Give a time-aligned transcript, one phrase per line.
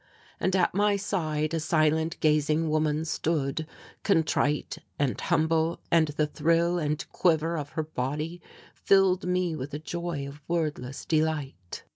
[0.39, 3.67] And at my side a silent gazing woman stood,
[4.01, 8.41] contrite and humble and the thrill and quiver of her body
[8.73, 11.83] filled me with a joy of wordless delight.